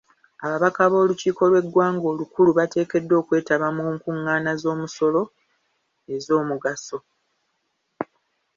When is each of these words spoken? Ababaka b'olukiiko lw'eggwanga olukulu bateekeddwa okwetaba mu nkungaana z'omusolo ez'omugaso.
Ababaka 0.45 0.81
b'olukiiko 0.91 1.43
lw'eggwanga 1.51 2.05
olukulu 2.11 2.49
bateekeddwa 2.57 3.15
okwetaba 3.21 3.67
mu 3.77 3.83
nkungaana 3.93 4.51
z'omusolo 4.61 5.21
ez'omugaso. 6.15 6.97